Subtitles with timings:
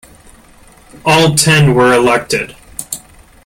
[1.05, 2.55] All ten were elected.